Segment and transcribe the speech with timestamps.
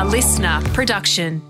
[0.00, 1.42] A LiSTNR production.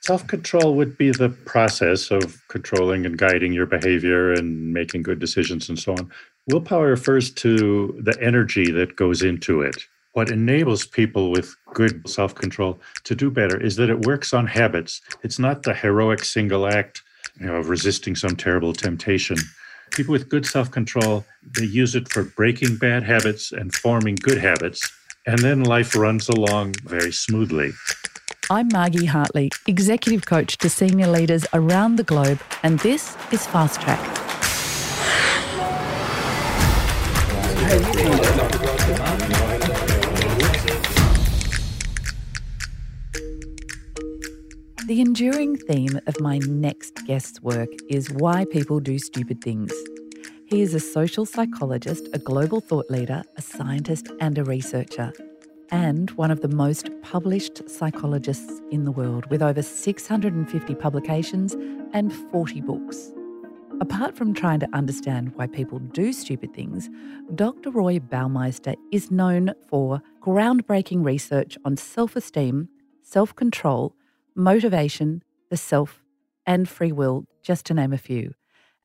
[0.00, 5.20] Self control would be the process of controlling and guiding your behavior and making good
[5.20, 6.10] decisions and so on.
[6.48, 9.76] Willpower refers to the energy that goes into it.
[10.14, 14.48] What enables people with good self control to do better is that it works on
[14.48, 15.00] habits.
[15.22, 17.04] It's not the heroic single act
[17.38, 19.36] you know, of resisting some terrible temptation.
[19.92, 21.24] People with good self control,
[21.56, 24.90] they use it for breaking bad habits and forming good habits.
[25.26, 27.72] And then life runs along very smoothly.
[28.50, 33.80] I'm Margie Hartley, Executive Coach to senior leaders around the globe, and this is Fast
[33.80, 33.98] Track.
[44.86, 49.72] The enduring theme of my next guest's work is why people do stupid things.
[50.46, 55.10] He is a social psychologist, a global thought leader, a scientist, and a researcher,
[55.70, 61.54] and one of the most published psychologists in the world, with over 650 publications
[61.94, 63.10] and 40 books.
[63.80, 66.90] Apart from trying to understand why people do stupid things,
[67.34, 67.70] Dr.
[67.70, 72.68] Roy Baumeister is known for groundbreaking research on self esteem,
[73.02, 73.96] self control,
[74.34, 76.02] motivation, the self,
[76.44, 78.34] and free will, just to name a few.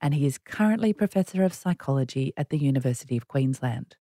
[0.01, 3.97] And he is currently Professor of Psychology at the University of Queensland.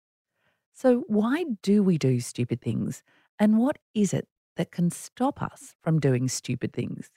[0.72, 3.02] So, why do we do stupid things?
[3.38, 7.10] And what is it that can stop us from doing stupid things?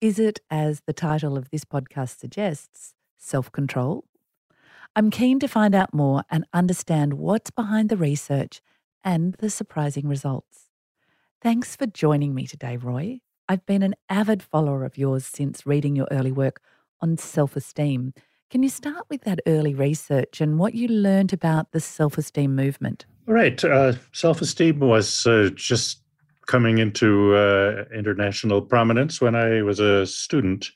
[0.00, 4.04] Is it, as the title of this podcast suggests, self control?
[4.96, 8.60] I'm keen to find out more and understand what's behind the research
[9.04, 10.66] and the surprising results.
[11.40, 13.20] Thanks for joining me today, Roy.
[13.48, 16.60] I've been an avid follower of yours since reading your early work
[17.00, 18.12] on self esteem.
[18.50, 22.56] Can you start with that early research and what you learned about the self esteem
[22.56, 23.06] movement?
[23.26, 23.62] Right.
[23.62, 26.02] Uh, self esteem was uh, just
[26.46, 30.70] coming into uh, international prominence when I was a student.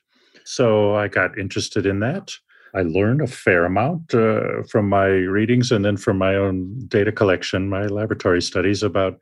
[0.44, 2.32] So I got interested in that.
[2.75, 7.12] I learned a fair amount uh, from my readings and then from my own data
[7.12, 9.19] collection, my laboratory studies about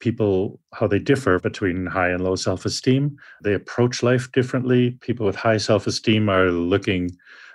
[0.00, 3.16] people how they differ between high and low self-esteem.
[3.42, 4.92] They approach life differently.
[5.00, 7.10] People with high self-esteem are looking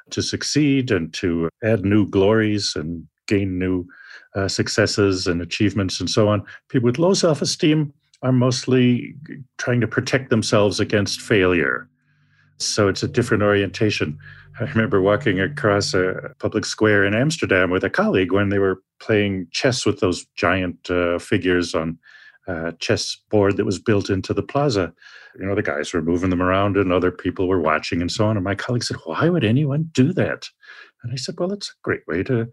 [0.10, 3.88] to succeed and to add new glories and gain new
[4.36, 6.44] uh, successes and achievements and so on.
[6.70, 9.16] People with low self-esteem are mostly
[9.58, 11.90] trying to protect themselves against failure.
[12.58, 14.18] So it's a different orientation.
[14.60, 18.82] I remember walking across a public square in Amsterdam with a colleague when they were
[19.00, 21.98] playing chess with those giant uh, figures on
[22.48, 24.94] uh, chess board that was built into the plaza.
[25.40, 28.26] You know, the guys were moving them around and other people were watching and so
[28.26, 28.38] on.
[28.38, 30.50] And my colleague said, Why would anyone do that?
[31.02, 32.50] And I said, Well, it's a great way to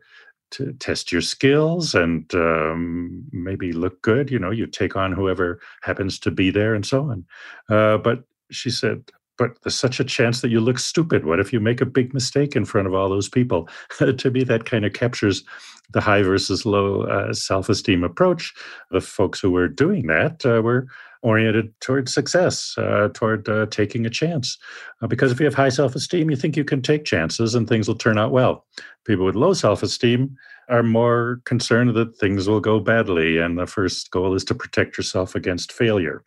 [0.53, 4.31] to test your skills and um, maybe look good.
[4.31, 7.25] You know, you take on whoever happens to be there and so on.
[7.69, 9.05] Uh, but she said,
[9.39, 11.25] but there's such a chance that you look stupid.
[11.25, 13.69] What if you make a big mistake in front of all those people?
[13.99, 15.45] to me, that kind of captures
[15.93, 18.53] the high versus low uh, self esteem approach.
[18.91, 20.87] The folks who were doing that uh, were
[21.23, 24.57] oriented toward success, uh, toward uh, taking a chance.
[25.03, 27.69] Uh, because if you have high self esteem, you think you can take chances and
[27.69, 28.65] things will turn out well.
[29.05, 30.37] People with low self esteem
[30.69, 34.97] are more concerned that things will go badly, and the first goal is to protect
[34.97, 36.25] yourself against failure.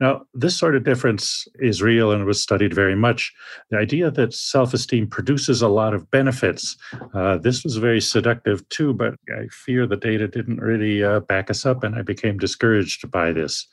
[0.00, 3.32] Now, this sort of difference is real and was studied very much.
[3.70, 6.76] The idea that self esteem produces a lot of benefits,
[7.14, 11.50] uh, this was very seductive too, but I fear the data didn't really uh, back
[11.50, 13.66] us up, and I became discouraged by this.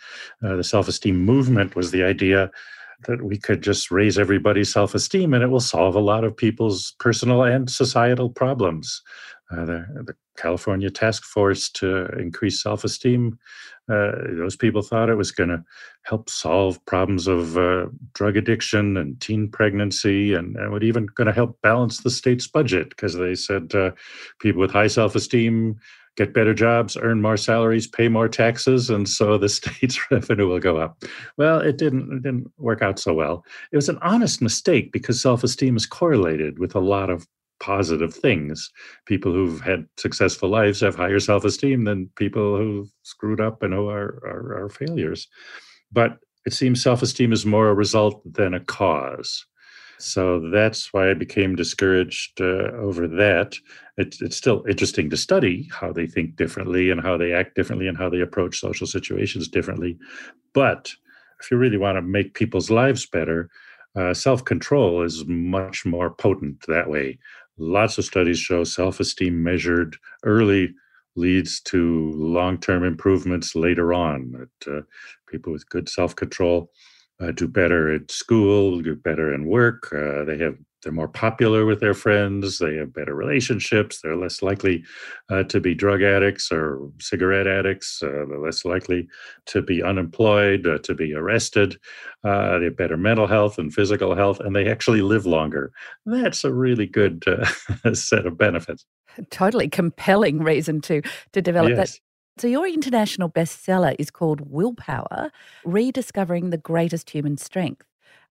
[0.44, 2.52] Uh, the self esteem movement was the idea
[3.06, 6.36] that we could just raise everybody's self esteem and it will solve a lot of
[6.36, 9.02] people's personal and societal problems.
[9.50, 13.40] Uh, the, the, California Task Force to increase self esteem,
[13.90, 15.64] uh, those people thought it was going to
[16.04, 21.26] help solve problems of uh, drug addiction and teen pregnancy and, and would even going
[21.28, 23.92] to help balance the state's budget because they said uh,
[24.40, 25.80] people with high self esteem
[26.18, 30.60] get better jobs, earn more salaries, pay more taxes, and so the state's revenue will
[30.60, 31.04] go up.
[31.38, 33.46] Well, it didn't it didn't work out so well.
[33.72, 37.26] It was an honest mistake because self-esteem is correlated with a lot of
[37.60, 38.72] positive things.
[39.06, 43.90] People who've had successful lives have higher self-esteem than people who've screwed up and who
[43.90, 45.28] are, are, are failures.
[45.92, 49.46] But it seems self-esteem is more a result than a cause.
[50.00, 53.56] So that's why I became discouraged uh, over that.
[53.98, 57.88] It, it's still interesting to study how they think differently and how they act differently
[57.88, 59.98] and how they approach social situations differently.
[60.54, 60.92] But
[61.42, 63.50] if you really want to make people's lives better,
[63.96, 67.18] uh, self control is much more potent that way.
[67.58, 70.74] Lots of studies show self esteem measured early
[71.16, 74.32] leads to long term improvements later on.
[74.32, 74.82] That uh,
[75.28, 76.72] people with good self control
[77.20, 79.92] uh, do better at school, do better in work.
[79.92, 82.60] Uh, they have they're more popular with their friends.
[82.60, 84.02] They have better relationships.
[84.02, 84.84] They're less likely
[85.30, 88.02] uh, to be drug addicts or cigarette addicts.
[88.04, 89.08] Uh, they're less likely
[89.48, 91.80] to be unemployed, uh, to be arrested.
[92.24, 95.72] Uh, they have better mental health and physical health, and they actually live longer.
[96.06, 97.24] That's a really good
[97.94, 98.86] set of benefits.
[99.32, 101.02] Totally compelling reason to
[101.32, 101.94] to develop yes.
[101.94, 102.00] that
[102.40, 105.32] so, your international bestseller is called Willpower
[105.66, 107.88] Rediscovering the Greatest Human Strength.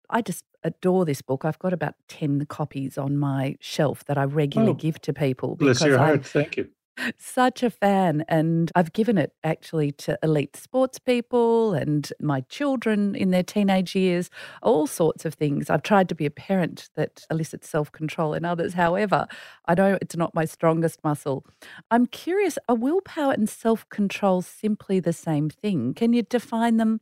[0.10, 1.46] I just adore this book.
[1.46, 5.56] I've got about 10 copies on my shelf that I regularly oh, give to people.
[5.56, 6.26] Bless your heart.
[6.26, 6.70] Thank you
[7.18, 8.24] such a fan.
[8.28, 13.96] And I've given it actually to elite sports people and my children in their teenage
[13.96, 14.30] years,
[14.62, 15.70] all sorts of things.
[15.70, 18.74] I've tried to be a parent that elicits self control in others.
[18.74, 19.28] However,
[19.66, 21.46] I know it's not my strongest muscle.
[21.92, 25.94] I'm curious are willpower and self control simply the same thing?
[25.94, 27.02] Can you define them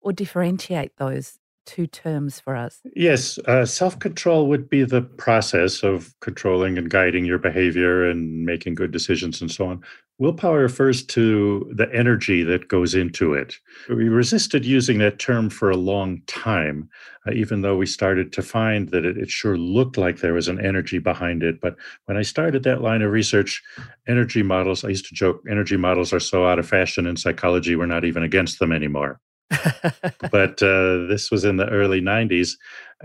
[0.00, 2.80] or differentiate those two terms for us?
[2.94, 8.44] Yes, uh, self control would be the process of controlling and guiding your behavior and
[8.44, 9.82] making good decisions and so on.
[10.18, 13.56] Willpower refers to the energy that goes into it.
[13.88, 16.88] We resisted using that term for a long time,
[17.26, 20.46] uh, even though we started to find that it, it sure looked like there was
[20.46, 21.60] an energy behind it.
[21.60, 21.74] But
[22.04, 23.60] when I started that line of research,
[24.06, 27.74] energy models, I used to joke, energy models are so out of fashion in psychology,
[27.74, 29.20] we're not even against them anymore.
[30.30, 32.52] but uh, this was in the early 90s.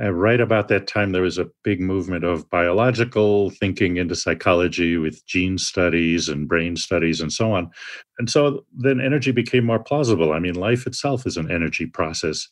[0.01, 4.97] Uh, right about that time, there was a big movement of biological thinking into psychology
[4.97, 7.69] with gene studies and brain studies and so on.
[8.18, 10.31] And so then energy became more plausible.
[10.31, 12.47] I mean, life itself is an energy process.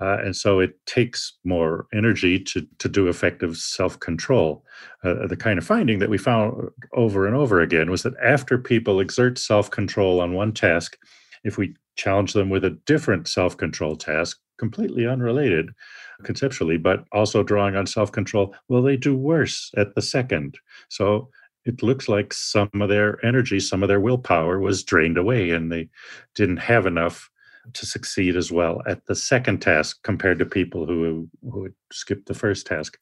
[0.00, 4.64] Uh, and so it takes more energy to, to do effective self control.
[5.02, 8.58] Uh, the kind of finding that we found over and over again was that after
[8.58, 10.98] people exert self control on one task,
[11.44, 15.70] if we challenge them with a different self control task, completely unrelated
[16.22, 20.58] conceptually, but also drawing on self control, will they do worse at the second?
[20.88, 21.28] So
[21.64, 25.70] it looks like some of their energy, some of their willpower was drained away, and
[25.70, 25.88] they
[26.34, 27.28] didn't have enough
[27.72, 32.26] to succeed as well at the second task compared to people who, who had skipped
[32.26, 32.96] the first task.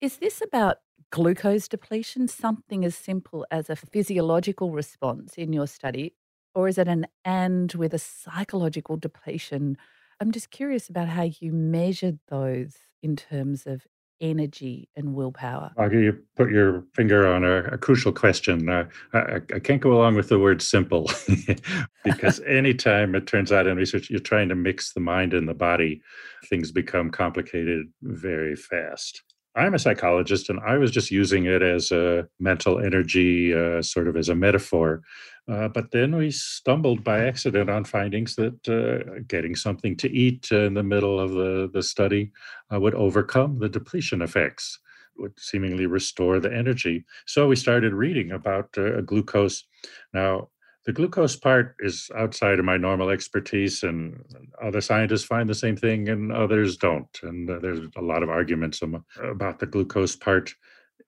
[0.00, 0.78] Is this about
[1.10, 6.14] glucose depletion, something as simple as a physiological response in your study,
[6.54, 9.76] or is it an and with a psychological depletion?
[10.20, 13.86] I'm just curious about how you measured those in terms of
[14.20, 15.72] energy and willpower.
[15.98, 18.68] you put your finger on a, a crucial question.
[18.68, 21.10] Uh, I, I, can't go along with the word simple
[22.04, 25.54] because anytime it turns out in research you're trying to mix the mind and the
[25.54, 26.02] body,
[26.48, 29.22] things become complicated very fast.
[29.56, 34.06] I'm a psychologist and I was just using it as a mental energy, uh, sort
[34.06, 35.02] of as a metaphor.
[35.50, 40.52] Uh, but then we stumbled by accident on findings that uh, getting something to eat
[40.52, 42.30] in the middle of the, the study
[42.72, 44.78] uh, would overcome the depletion effects,
[45.16, 47.04] would seemingly restore the energy.
[47.26, 49.64] So we started reading about uh, glucose.
[50.12, 50.50] Now,
[50.86, 54.24] the glucose part is outside of my normal expertise, and
[54.62, 57.08] other scientists find the same thing, and others don't.
[57.22, 58.80] And uh, there's a lot of arguments
[59.22, 60.54] about the glucose part.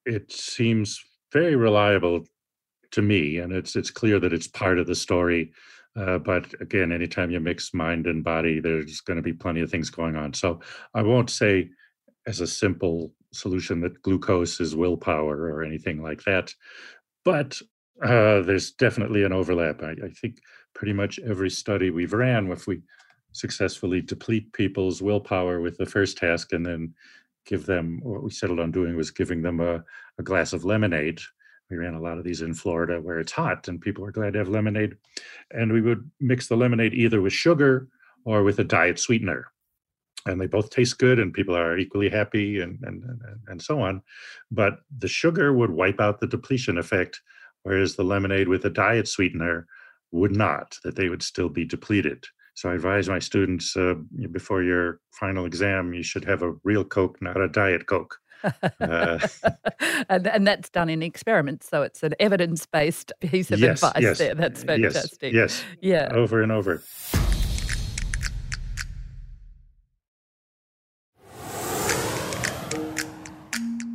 [0.05, 1.03] It seems
[1.33, 2.25] very reliable
[2.91, 5.53] to me, and it's it's clear that it's part of the story.
[5.97, 9.71] Uh, but again, anytime you mix mind and body, there's going to be plenty of
[9.71, 10.33] things going on.
[10.35, 10.61] So
[10.95, 11.71] I won't say
[12.27, 16.55] as a simple solution that glucose is willpower or anything like that.
[17.25, 17.61] But
[18.03, 19.83] uh, there's definitely an overlap.
[19.83, 20.39] I, I, think
[20.75, 22.83] pretty much every study we've ran, if we
[23.33, 26.95] successfully deplete people's willpower with the first task and then
[27.47, 29.83] give them what we settled on doing was giving them a,
[30.19, 31.21] a glass of lemonade.
[31.71, 34.35] We ran a lot of these in Florida where it's hot and people are glad
[34.35, 34.97] to have lemonade.
[35.51, 37.89] And we would mix the lemonade either with sugar
[38.25, 39.51] or with a diet sweetener
[40.27, 43.81] and they both taste good and people are equally happy and, and, and, and so
[43.81, 44.03] on.
[44.51, 47.21] But the sugar would wipe out the depletion effect
[47.63, 49.67] whereas the lemonade with a diet sweetener
[50.11, 52.25] would not, that they would still be depleted.
[52.55, 53.95] So I advise my students uh,
[54.31, 58.19] before your final exam, you should have a real Coke, not a Diet Coke.
[58.81, 59.21] Uh,
[60.09, 61.69] and, and that's done in experiments.
[61.69, 64.35] So it's an evidence based piece of yes, advice yes, there.
[64.35, 65.33] That's fantastic.
[65.33, 66.11] Yes, yes.
[66.11, 66.13] Yeah.
[66.13, 66.83] Over and over.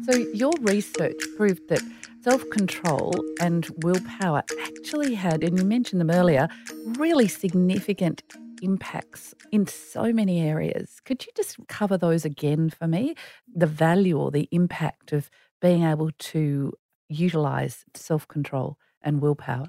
[0.10, 1.82] So your research proved that
[2.28, 6.50] self control and willpower actually had, and you mentioned them earlier,
[6.98, 8.22] really significant
[8.62, 11.00] impacts in so many areas.
[11.06, 13.16] Could you just cover those again for me?
[13.56, 15.30] The value or the impact of
[15.62, 16.74] being able to
[17.08, 19.68] utilize self control and willpower?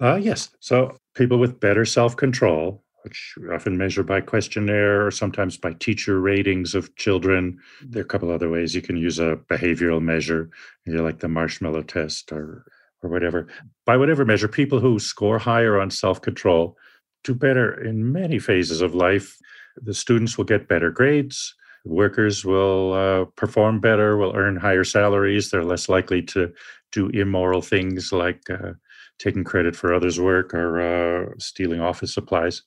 [0.00, 0.50] Uh, yes.
[0.60, 5.72] So people with better self control, which we often measure by questionnaire or sometimes by
[5.74, 7.56] teacher ratings of children.
[7.80, 10.50] There are a couple other ways you can use a behavioral measure,
[10.88, 12.66] like the marshmallow test or
[13.02, 13.46] or whatever.
[13.84, 16.76] By whatever measure, people who score higher on self control
[17.22, 19.38] do better in many phases of life.
[19.76, 21.54] The students will get better grades.
[21.84, 25.50] Workers will uh, perform better, will earn higher salaries.
[25.50, 26.52] They're less likely to
[26.90, 28.72] do immoral things like uh,
[29.20, 32.62] taking credit for others' work or uh, stealing office supplies.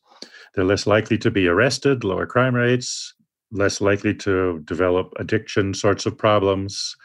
[0.53, 3.13] They're less likely to be arrested, lower crime rates,
[3.51, 6.95] less likely to develop addiction sorts of problems.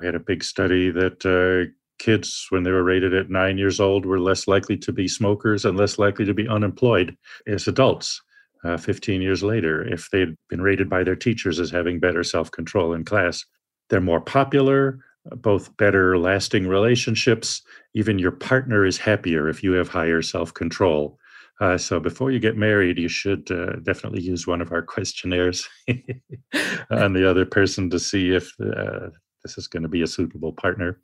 [0.00, 3.80] We had a big study that uh, kids, when they were rated at nine years
[3.80, 7.16] old, were less likely to be smokers and less likely to be unemployed
[7.46, 8.20] as adults.
[8.64, 12.50] Uh, 15 years later, if they'd been rated by their teachers as having better self
[12.50, 13.44] control in class,
[13.90, 15.00] they're more popular,
[15.36, 17.62] both better lasting relationships.
[17.94, 21.18] Even your partner is happier if you have higher self control.
[21.60, 25.68] Uh, so before you get married, you should uh, definitely use one of our questionnaires
[26.90, 29.08] on the other person to see if uh,
[29.42, 30.98] this is going to be a suitable partner.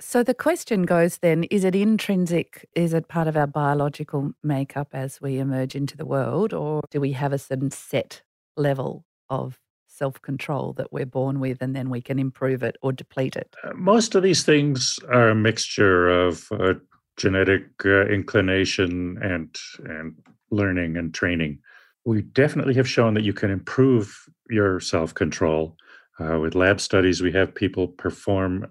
[0.00, 2.68] So the question goes then is it intrinsic?
[2.74, 7.00] Is it part of our biological makeup as we emerge into the world, or do
[7.00, 8.22] we have a certain set
[8.56, 12.92] level of self control that we're born with and then we can improve it or
[12.92, 13.54] deplete it?
[13.62, 16.74] Uh, most of these things are a mixture of uh,
[17.16, 20.14] genetic uh, inclination and, and
[20.50, 21.58] learning and training.
[22.04, 25.76] We definitely have shown that you can improve your self control.
[26.20, 28.66] Uh, with lab studies, we have people perform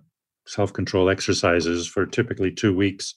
[0.45, 3.15] self control exercises for typically two weeks.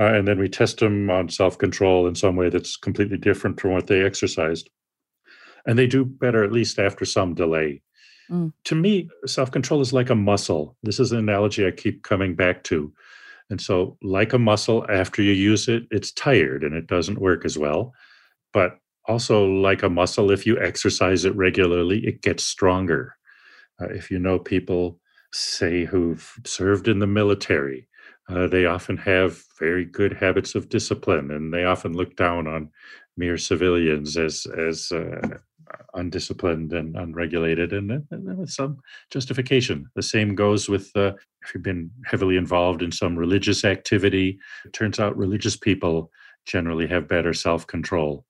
[0.00, 3.60] Uh, and then we test them on self control in some way that's completely different
[3.60, 4.70] from what they exercised
[5.66, 7.82] and they do better at least after some delay.
[8.30, 8.52] Mm.
[8.64, 10.76] To me, self control is like a muscle.
[10.82, 12.92] This is an analogy I keep coming back to.
[13.50, 17.44] And so, like a muscle, after you use it, it's tired and it doesn't work
[17.44, 17.92] as well.
[18.52, 23.14] But also, like a muscle, if you exercise it regularly, it gets stronger.
[23.80, 25.00] Uh, if you know people,
[25.32, 27.88] say, who've served in the military,
[28.28, 32.70] uh, they often have very good habits of discipline and they often look down on
[33.16, 35.38] mere civilians as as uh,
[35.94, 38.78] undisciplined and unregulated, and, and, with some
[39.10, 39.86] justification.
[39.94, 44.38] The same goes with uh, if you've been heavily involved in some religious activity.
[44.64, 46.10] It turns out religious people
[46.46, 48.24] generally have better self control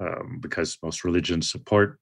[0.00, 1.98] um, because most religions support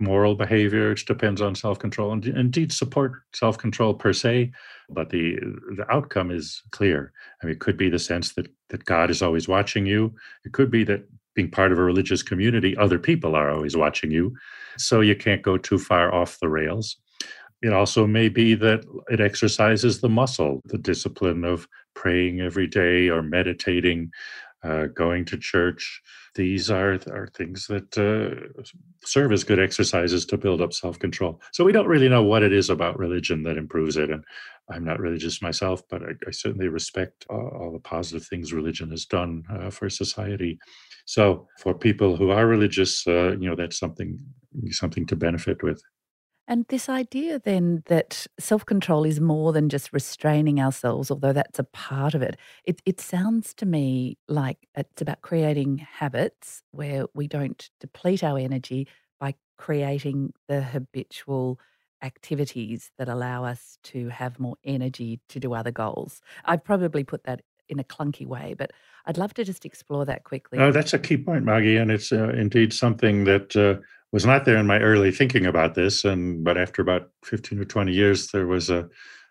[0.00, 4.52] moral behavior, which depends on self control, and indeed support self control per se.
[4.88, 5.36] But the
[5.76, 7.12] the outcome is clear.
[7.42, 10.14] I mean, it could be the sense that that God is always watching you.
[10.44, 14.10] It could be that being part of a religious community, other people are always watching
[14.10, 14.34] you.
[14.78, 16.96] So you can't go too far off the rails.
[17.62, 23.08] It also may be that it exercises the muscle, the discipline of praying every day
[23.08, 24.10] or meditating,
[24.64, 26.02] uh, going to church.
[26.34, 28.62] These are, are things that uh,
[29.04, 31.40] serve as good exercises to build up self control.
[31.52, 34.10] So we don't really know what it is about religion that improves it.
[34.10, 34.24] And
[34.70, 38.90] I'm not religious myself, but I, I certainly respect all, all, the positive things religion
[38.90, 40.58] has done uh, for society.
[41.04, 44.18] So for people who are religious, uh, you know, that's something
[44.70, 45.82] something to benefit with.
[46.46, 51.58] And this idea then that self control is more than just restraining ourselves, although that's
[51.58, 57.06] a part of it, it, it sounds to me like it's about creating habits where
[57.14, 58.86] we don't deplete our energy
[59.18, 61.58] by creating the habitual
[62.02, 66.20] activities that allow us to have more energy to do other goals.
[66.44, 68.72] I've probably put that in a clunky way, but
[69.06, 70.58] I'd love to just explore that quickly.
[70.58, 73.80] Oh, that's a key point, Maggie, and it's uh, indeed something that uh,
[74.14, 76.04] was not there in my early thinking about this.
[76.04, 78.88] And but after about fifteen or twenty years, there was a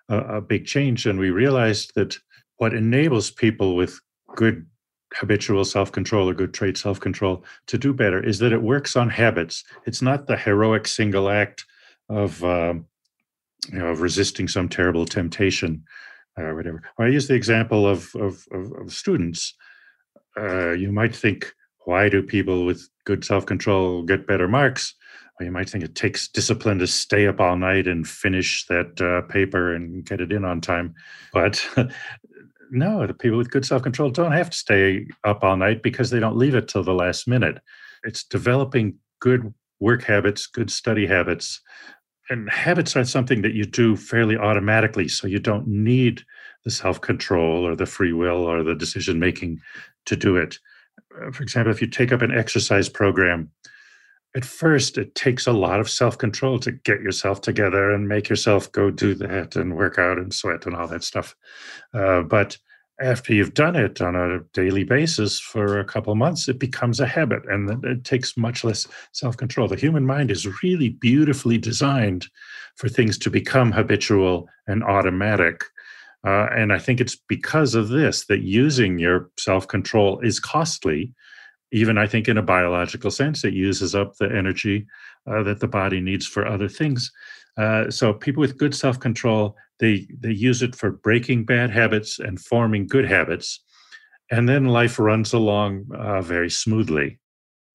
[0.10, 2.20] a, a big change, and we realized that
[2.58, 4.00] what enables people with
[4.36, 4.66] good
[5.14, 9.64] habitual self-control or good trait self-control to do better is that it works on habits.
[9.86, 11.66] It's not the heroic single act
[12.10, 12.86] of um,
[13.72, 15.86] you know of resisting some terrible temptation
[16.36, 16.84] or whatever.
[17.00, 19.56] I use the example of of, of, of students.
[20.36, 21.54] Uh, you might think,
[21.86, 24.96] why do people with good self control get better marks?
[25.40, 29.02] Well, you might think it takes discipline to stay up all night and finish that
[29.02, 30.94] uh, paper and get it in on time.
[31.34, 31.66] But
[32.72, 36.10] no, the people with good self control don't have to stay up all night because
[36.10, 37.60] they don't leave it till the last minute.
[38.04, 41.62] It's developing good work habits, good study habits,
[42.30, 46.22] and habits are something that you do fairly automatically so you don't need
[46.64, 49.60] the self-control or the free will or the decision making
[50.06, 50.58] to do it
[51.32, 53.50] for example if you take up an exercise program
[54.36, 58.72] at first it takes a lot of self-control to get yourself together and make yourself
[58.72, 61.36] go do that and work out and sweat and all that stuff
[61.94, 62.58] uh, but
[63.02, 67.08] after you've done it on a daily basis for a couple months, it becomes a
[67.08, 69.68] habit and it takes much less self control.
[69.68, 72.28] The human mind is really beautifully designed
[72.76, 75.64] for things to become habitual and automatic.
[76.26, 81.14] Uh, and I think it's because of this that using your self control is costly.
[81.72, 84.86] Even I think in a biological sense, it uses up the energy
[85.30, 87.12] uh, that the body needs for other things.
[87.58, 92.20] Uh, so people with good self control they they use it for breaking bad habits
[92.20, 93.60] and forming good habits,
[94.32, 97.20] and then life runs along uh, very smoothly.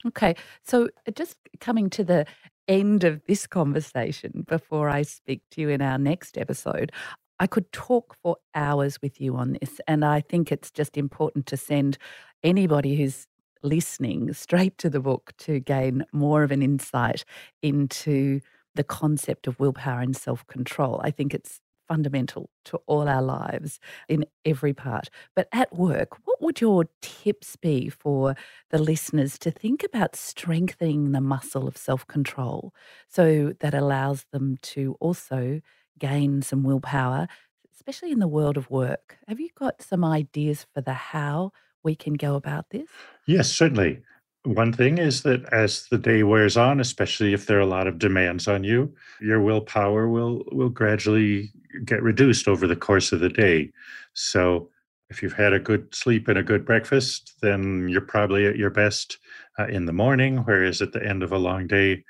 [0.07, 2.25] Okay, so uh, just coming to the
[2.67, 6.93] end of this conversation before I speak to you in our next episode,
[7.40, 11.47] I could talk for hours with you on this, and I think it's just important
[11.47, 11.99] to send
[12.42, 13.26] anybody who's
[13.62, 17.25] listening straight to the book to gain more of an insight
[17.62, 18.40] into
[18.75, 21.00] the concept of willpower and self control.
[21.02, 25.09] I think it's fundamental to all our lives in every part.
[25.35, 28.37] But at work, what would your tips be for
[28.71, 32.75] the listeners to think about strengthening the muscle of self control
[33.09, 35.61] so that allows them to also
[35.99, 37.28] gain some willpower,
[37.75, 39.19] especially in the world of work?
[39.26, 41.52] Have you got some ideas for the how
[41.83, 42.88] we can go about this?
[43.26, 44.00] Yes, certainly.
[44.45, 47.87] One thing is that as the day wears on, especially if there are a lot
[47.87, 51.52] of demands on you, your willpower will will gradually
[51.85, 53.71] get reduced over the course of the day.
[54.14, 54.71] So
[55.11, 58.71] if you've had a good sleep and a good breakfast, then you're probably at your
[58.71, 59.19] best
[59.59, 60.38] uh, in the morning.
[60.38, 62.05] Whereas at the end of a long day,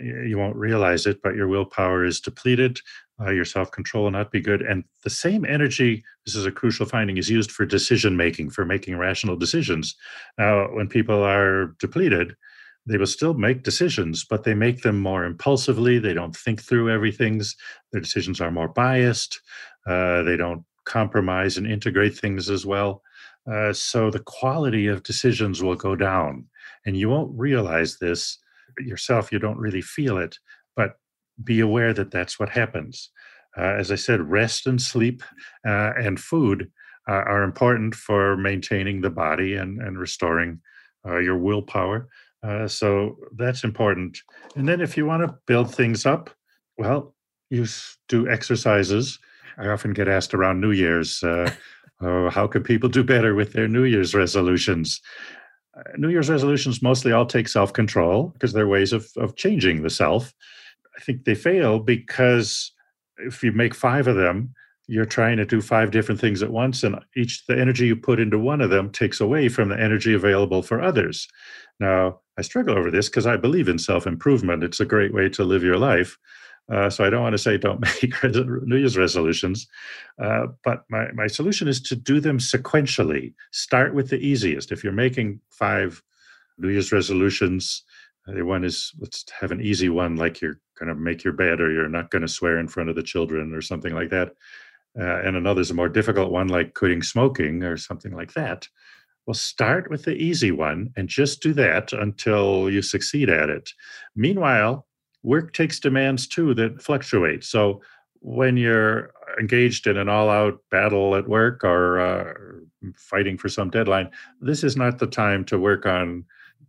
[0.00, 2.80] you won't realize it, but your willpower is depleted.
[3.20, 4.62] Uh, your self control will not be good.
[4.62, 8.64] And the same energy, this is a crucial finding, is used for decision making, for
[8.64, 9.94] making rational decisions.
[10.38, 12.36] Now, when people are depleted,
[12.86, 15.98] they will still make decisions, but they make them more impulsively.
[15.98, 17.56] They don't think through everything's.
[17.92, 19.40] Their decisions are more biased.
[19.86, 23.02] Uh, they don't compromise and integrate things as well.
[23.50, 26.46] Uh, so the quality of decisions will go down.
[26.84, 28.38] And you won't realize this
[28.78, 30.38] yourself, you don't really feel it,
[31.42, 33.10] be aware that that's what happens.
[33.56, 35.22] Uh, as I said, rest and sleep
[35.66, 36.70] uh, and food
[37.08, 40.60] uh, are important for maintaining the body and, and restoring
[41.06, 42.08] uh, your willpower.
[42.42, 44.18] Uh, so that's important.
[44.56, 46.30] And then if you want to build things up,
[46.76, 47.14] well,
[47.48, 47.66] you
[48.08, 49.18] do exercises.
[49.58, 51.50] I often get asked around New Year's, uh,
[52.02, 55.00] oh, how can people do better with their New Year's resolutions?
[55.96, 59.90] New Year's resolutions mostly all take self control because they're ways of, of changing the
[59.90, 60.32] self.
[60.96, 62.72] I think they fail because
[63.18, 64.54] if you make five of them,
[64.88, 68.20] you're trying to do five different things at once, and each the energy you put
[68.20, 71.26] into one of them takes away from the energy available for others.
[71.80, 74.62] Now, I struggle over this because I believe in self improvement.
[74.62, 76.16] It's a great way to live your life.
[76.72, 79.68] Uh, so I don't want to say don't make New Year's resolutions,
[80.22, 83.34] uh, but my, my solution is to do them sequentially.
[83.52, 84.72] Start with the easiest.
[84.72, 86.02] If you're making five
[86.58, 87.84] New Year's resolutions,
[88.28, 91.60] uh, one is let's have an easy one, like you're going to make your bed
[91.60, 94.32] or you're not going to swear in front of the children or something like that.
[94.98, 98.68] Uh, and another's a more difficult one, like quitting smoking or something like that.
[99.26, 103.70] Well, start with the easy one and just do that until you succeed at it.
[104.14, 104.86] Meanwhile,
[105.22, 107.44] work takes demands too that fluctuate.
[107.44, 107.82] So
[108.20, 112.32] when you're engaged in an all out battle at work or uh,
[112.96, 114.10] fighting for some deadline,
[114.40, 116.24] this is not the time to work on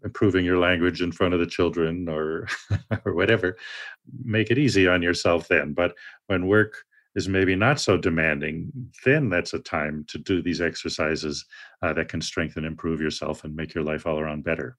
[0.08, 2.48] improving your language in front of the children or
[3.06, 3.58] or whatever
[4.24, 5.94] make it easy on yourself then but
[6.28, 6.74] when work
[7.16, 8.72] is maybe not so demanding
[9.04, 11.46] then that's a time to do these exercises
[11.82, 14.78] uh, that can strengthen improve yourself and make your life all around better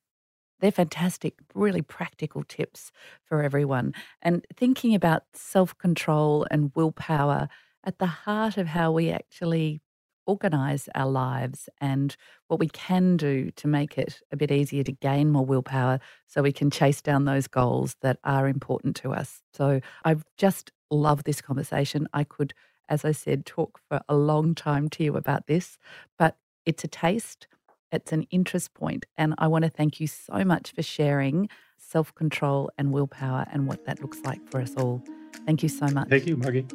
[0.60, 2.90] they're fantastic, really practical tips
[3.22, 3.94] for everyone.
[4.22, 7.48] And thinking about self control and willpower
[7.84, 9.80] at the heart of how we actually
[10.28, 12.14] organize our lives and
[12.48, 16.42] what we can do to make it a bit easier to gain more willpower so
[16.42, 19.40] we can chase down those goals that are important to us.
[19.54, 22.06] So I've just love this conversation.
[22.12, 22.52] I could,
[22.90, 25.78] as I said, talk for a long time to you about this,
[26.18, 26.36] but
[26.66, 27.48] it's a taste.
[27.90, 32.14] It's an interest point, and I want to thank you so much for sharing self
[32.14, 35.02] control and willpower and what that looks like for us all.
[35.46, 36.10] Thank you so much.
[36.10, 36.66] Thank you, Margie.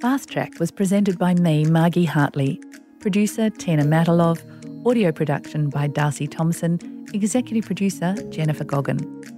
[0.00, 2.60] Fast Track was presented by me, Margie Hartley,
[3.00, 4.40] producer Tina Matalov,
[4.86, 6.78] audio production by Darcy Thompson,
[7.12, 9.37] executive producer Jennifer Goggin.